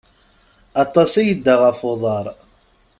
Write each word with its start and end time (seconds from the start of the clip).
Aṭas 0.83 1.11
i 1.21 1.23
yedda 1.25 1.55
ɣef 1.63 1.79
uḍaṛ. 1.91 2.25